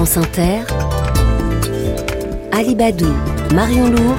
[0.00, 0.60] France Inter,
[2.52, 3.12] Alibadou,
[3.52, 4.16] Marion Lourd,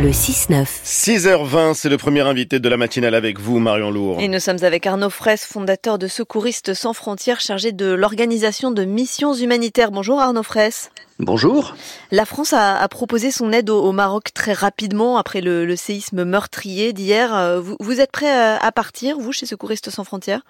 [0.00, 0.64] le 6-9.
[0.64, 4.20] 6h20, c'est le premier invité de la matinale avec vous, Marion Lourd.
[4.22, 8.86] Et nous sommes avec Arnaud Fraisse, fondateur de Secouristes sans frontières, chargé de l'organisation de
[8.86, 9.90] missions humanitaires.
[9.90, 10.90] Bonjour Arnaud Fraisse.
[11.18, 11.76] Bonjour.
[12.10, 15.76] La France a, a, proposé son aide au, au, Maroc très rapidement après le, le
[15.76, 17.36] séisme meurtrier d'hier.
[17.36, 20.40] Euh, vous, vous, êtes prêt à, à partir, vous, chez Secouristes sans frontières?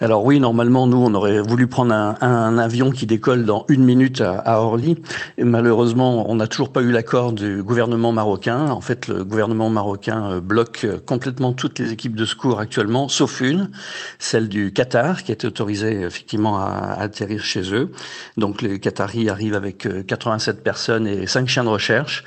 [0.00, 3.84] Alors oui, normalement, nous, on aurait voulu prendre un, un avion qui décolle dans une
[3.84, 4.96] minute à, à Orly.
[5.38, 8.68] Et malheureusement, on n'a toujours pas eu l'accord du gouvernement marocain.
[8.70, 13.40] En fait, le gouvernement marocain euh, bloque complètement toutes les équipes de secours actuellement, sauf
[13.40, 13.70] une,
[14.18, 17.92] celle du Qatar, qui est autorisée effectivement à, à atterrir chez eux.
[18.36, 22.24] Donc les Qataris arrivent avec 87 personnes et 5 chiens de recherche.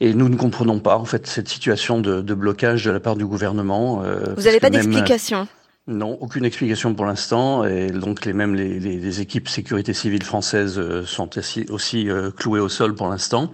[0.00, 3.16] Et nous ne comprenons pas en fait cette situation de, de blocage de la part
[3.16, 4.02] du gouvernement.
[4.04, 5.46] Euh, Vous n'avez pas d'explication
[5.86, 7.64] non, aucune explication pour l'instant.
[7.64, 11.30] Et donc les mêmes les, les, équipes sécurité civile françaises sont
[11.70, 13.52] aussi, euh, clouées au sol pour l'instant.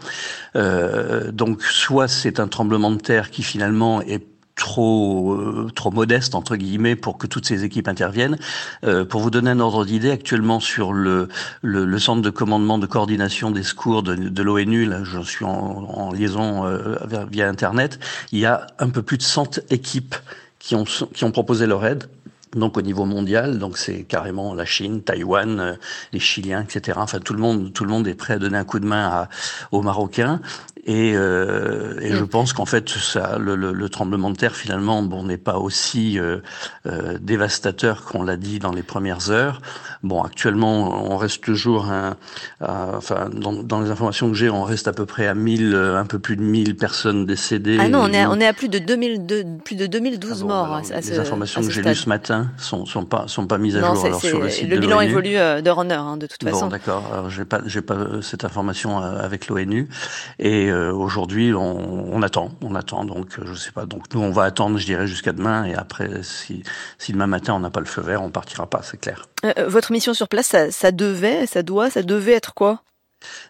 [0.55, 4.25] Euh, donc soit c'est un tremblement de terre qui finalement est
[4.61, 8.39] trop euh, trop modeste entre guillemets pour que toutes ces équipes interviennent.
[8.85, 11.29] Euh, pour vous donner un ordre d'idée, actuellement sur le,
[11.63, 16.13] le, centre de commandement de coordination des secours de, de l'ONU, là je suis en,
[16.13, 16.97] liaison euh,
[17.31, 17.99] via internet,
[18.33, 20.15] il y a un peu plus de 100 équipes
[20.59, 22.05] qui ont qui ont proposé leur aide
[22.55, 25.75] donc au niveau mondial, donc c'est carrément la Chine, Taïwan, euh,
[26.13, 26.99] les Chiliens, etc.
[27.01, 29.29] Enfin tout le monde, tout le monde est prêt à donner un coup de main
[29.71, 30.41] aux Marocains.
[30.87, 35.03] Et, euh, et je pense qu'en fait, ça, le, le, le, tremblement de terre finalement,
[35.03, 36.39] bon, n'est pas aussi euh,
[36.87, 39.61] euh, dévastateur qu'on l'a dit dans les premières heures.
[40.03, 42.17] Bon, actuellement, on reste toujours, un,
[42.63, 45.75] à, enfin, dans, dans, les informations que j'ai, on reste à peu près à 1000,
[45.75, 47.77] un peu plus de 1000 personnes décédées.
[47.79, 50.31] Ah non, on est, à, on est à plus de 2000, de, plus de 2012
[50.31, 50.65] ah bon, morts.
[50.65, 53.59] Alors, à les informations à que j'ai lues ce matin sont, sont pas, sont pas
[53.59, 56.05] mises à non, jour alors, sur le site Le bilan évolue euh, d'heure en heure,
[56.05, 56.67] hein, de toute façon.
[56.67, 57.11] Bon, d'accord.
[57.13, 59.89] Alors, j'ai pas, j'ai pas cette information euh, avec l'ONU.
[60.39, 63.05] Et euh, aujourd'hui, on, attend, on attend.
[63.05, 63.87] Donc, je sais pas.
[63.87, 65.65] Donc, nous, on va attendre, je dirais, jusqu'à demain.
[65.65, 66.63] Et après, si,
[67.09, 69.27] demain matin on n'a pas le feu vert, on partira pas, c'est clair.
[69.45, 72.83] Euh, votre mission sur place, ça devait, ça doit, ça devait être quoi?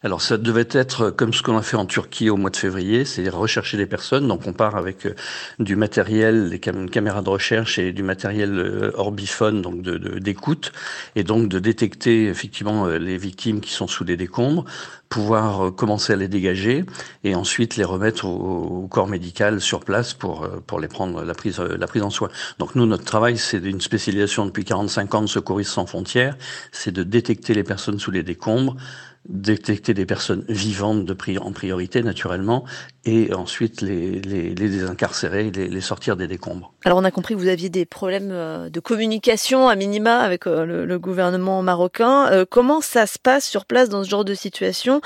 [0.02, 3.04] Alors ça devait être comme ce qu'on a fait en Turquie au mois de février,
[3.04, 4.26] c'est rechercher les personnes.
[4.26, 5.14] Donc on part avec euh,
[5.58, 10.72] du matériel, des cam caméras de recherche et du matériel euh, orbiphone, donc d'écoute,
[11.16, 14.64] et donc de détecter effectivement euh, les victimes qui sont sous des décombres,
[15.08, 16.84] pouvoir commencer à les dégager
[17.24, 21.34] et ensuite les remettre au, au corps médical sur place pour pour les prendre la
[21.34, 22.28] prise la prise en soin.
[22.58, 26.36] Donc nous notre travail c'est une spécialisation depuis 45 ans de secouristes sans frontières,
[26.72, 28.76] c'est de détecter les personnes sous les décombres
[29.28, 32.64] détecter des personnes vivantes de pri en priorité naturellement
[33.04, 36.72] et ensuite les, les, les désincarcérer, les, les, sortir des décombres.
[36.84, 40.46] Alors on a compris que vous aviez des problèmes euh, de communication à minima avec
[40.46, 42.28] euh, le, le gouvernement marocain.
[42.32, 45.00] Euh, comment ça se passe sur place dans ce genre de situation?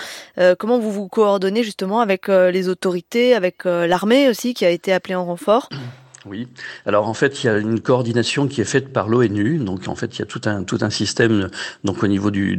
[0.59, 5.15] Comment vous vous coordonnez justement avec les autorités, avec l'armée aussi qui a été appelée
[5.15, 5.69] en renfort?
[6.27, 6.49] oui.
[6.87, 9.59] Alors en fait, il y a une coordination qui est faite par l'ONU.
[9.59, 11.51] Donc en fait, il y a tout un tout un système
[11.85, 12.55] donc au niveau de,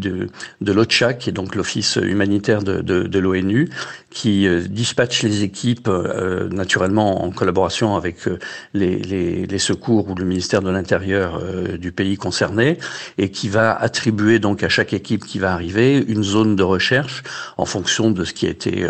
[0.61, 3.69] de l'OCHA, qui est donc l'office humanitaire de, de, l'ONU,
[4.11, 8.37] qui euh, dispatche les équipes euh, naturellement en collaboration avec euh,
[8.73, 12.77] les, les, secours ou le ministère de l'Intérieur euh, du pays concerné,
[13.17, 17.23] et qui va attribuer donc à chaque équipe qui va arriver une zone de recherche
[17.57, 18.87] en fonction de ce qui a été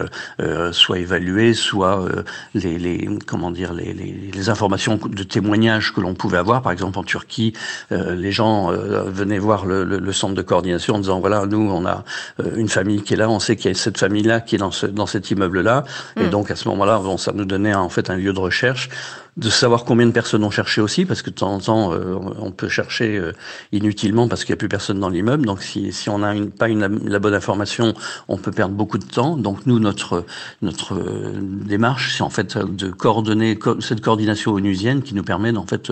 [0.71, 2.05] soit évalué, soit
[2.53, 6.61] les, les comment dire les, les, les informations de témoignages que l'on pouvait avoir.
[6.61, 7.53] Par exemple, en Turquie,
[7.91, 11.45] euh, les gens euh, venaient voir le, le, le, centre de coordination en disant voilà,
[11.45, 12.03] nous, on a
[12.39, 14.59] euh, une famille qui est là, on sait qu'il y a cette famille-là qui est
[14.59, 15.83] dans, ce, dans cet immeuble-là,
[16.15, 16.21] mm.
[16.21, 18.89] et donc à ce moment-là, bon, ça nous donnait en fait un lieu de recherche
[19.37, 22.15] de savoir combien de personnes ont cherché aussi, parce que de temps en temps, euh,
[22.39, 23.33] on peut chercher euh,
[23.73, 25.45] inutilement parce qu'il n'y a plus personne dans l'immeuble.
[25.45, 27.93] Donc, si, si on n'a pas une, la bonne information,
[28.29, 29.35] on peut perdre beaucoup de temps.
[29.35, 30.25] Donc, nous, notre,
[30.61, 35.65] notre euh, démarche, c'est en fait de coordonner cette coordination onusienne qui nous permet en
[35.67, 35.91] fait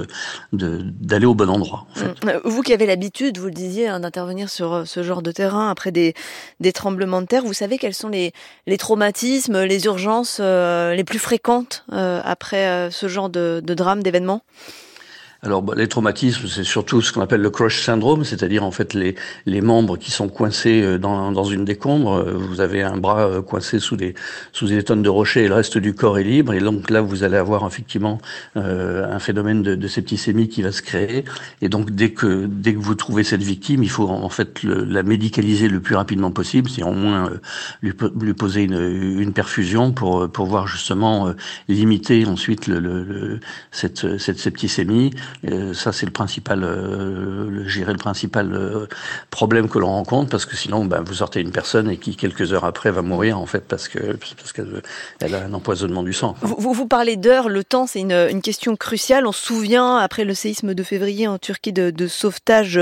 [0.54, 1.86] d'aller au bon endroit.
[1.92, 2.42] En fait.
[2.46, 5.92] Vous qui avez l'habitude, vous le disiez, hein, d'intervenir sur ce genre de terrain après
[5.92, 6.14] des,
[6.60, 8.32] des tremblements de terre, vous savez quels sont les,
[8.68, 14.44] les traumatismes, les urgences euh, les plus fréquentes euh, après ce genre de drame, d'événement
[15.44, 18.94] alors, bah, les traumatismes, c'est surtout ce qu'on appelle le crush syndrome, c'est-à-dire en fait
[18.94, 22.24] les, les membres qui sont coincés euh, dans, dans une décombre.
[22.34, 24.14] Vous avez un bras euh, coincé sous des,
[24.54, 26.54] sous des tonnes de rochers et le reste du corps est libre.
[26.54, 28.20] Et donc là, vous allez avoir effectivement
[28.56, 31.26] euh, un phénomène de, de, septicémie qui va se créer.
[31.62, 34.86] Et donc, dès que, dès que vous trouvez cette victime, il faut en fait le,
[34.86, 37.42] la médicaliser le plus rapidement possible, c'est au moins euh,
[37.82, 41.34] lui, lui, poser une, une, perfusion pour, pour voir justement
[41.68, 43.40] limiter ensuite le, le,
[43.72, 45.12] cette, cette septicémie.
[45.74, 48.88] Ça, c'est le principal, le, le principal
[49.30, 52.54] problème que l'on rencontre, parce que sinon, ben, vous sortez une personne et qui, quelques
[52.54, 56.36] heures après, va mourir, en fait, parce que parce qu'elle a un empoisonnement du sang.
[56.42, 59.26] Vous, vous parlez d'heures, le temps, c'est une, une, question cruciale.
[59.26, 62.80] On se souvient, après le séisme de février en Turquie, de, de sauvetage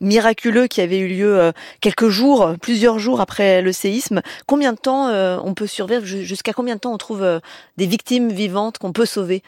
[0.00, 4.22] miraculeux qui avait eu lieu quelques jours, plusieurs jours après le séisme.
[4.46, 5.08] Combien de temps
[5.44, 6.04] on peut survivre?
[6.04, 7.40] Jusqu'à combien de temps on trouve
[7.76, 9.42] des victimes vivantes qu'on peut sauver?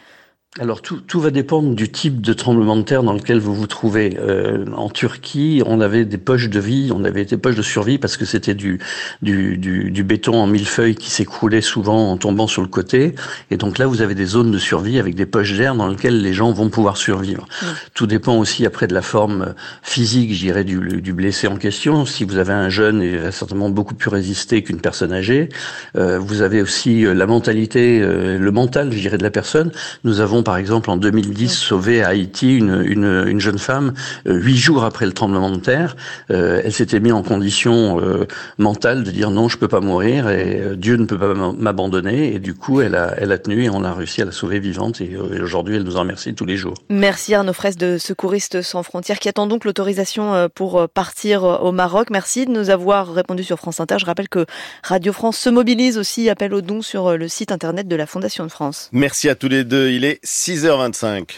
[0.58, 3.67] Alors tout, tout, va dépendre du type de tremblement de terre dans lequel vous vous
[3.67, 4.17] trouvez.
[4.19, 7.99] Euh, en Turquie, on avait des poches de vie, on avait des poches de survie
[7.99, 8.81] parce que c'était du,
[9.20, 13.14] du, du, du, béton en millefeuille qui s'écroulait souvent en tombant sur le côté.
[13.50, 16.23] Et donc là, vous avez des zones de survie avec des poches d'air dans lesquelles
[16.23, 17.47] les gens vont pouvoir survivre.
[17.93, 22.06] Tout dépend aussi après de la forme physique, je dirais, du, du, blessé en question.
[22.06, 25.50] Si vous avez un jeune, il va certainement beaucoup plus résister qu'une personne âgée.
[25.97, 29.70] Euh, vous avez aussi euh, la mentalité, euh, le mental, je dirais, de la personne.
[30.05, 33.94] Nous avons par exemple, en 2010, sauvé à Haïti une, une, une jeune femme
[34.28, 35.96] euh, huit jours après le tremblement de terre.
[36.31, 40.31] Euh, elle s'était mise en condition euh, mentale de dire non, je peux pas mourir
[40.31, 42.32] et Dieu ne peut pas m'abandonner.
[42.32, 44.60] Et du coup, elle a, elle a tenu et on a réussi à la sauver
[44.60, 45.00] vivante.
[45.00, 46.75] Et aujourd'hui, elle nous en remercie tous les jours.
[46.90, 52.10] Merci Arnaud Fraisse de Secouristes sans frontières qui attend donc l'autorisation pour partir au Maroc.
[52.10, 53.96] Merci de nous avoir répondu sur France Inter.
[53.98, 54.46] Je rappelle que
[54.84, 58.44] Radio France se mobilise aussi, appelle aux dons sur le site internet de la Fondation
[58.44, 58.90] de France.
[58.93, 59.90] Merci à tous les deux.
[59.90, 61.31] Il est 6h25.